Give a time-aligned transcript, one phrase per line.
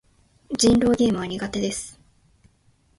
[0.57, 1.99] 人狼ゲームは苦手です。